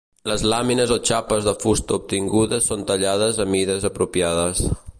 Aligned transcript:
Les 0.29 0.43
làmines 0.51 0.93
o 0.95 0.95
xapes 1.09 1.49
de 1.49 1.53
fusta 1.65 1.99
obtingudes 1.99 2.71
són 2.71 2.87
tallades 2.93 3.43
a 3.45 3.47
mides 3.57 3.87
apropiades. 3.91 4.65